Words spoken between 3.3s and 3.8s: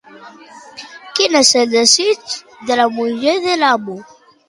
de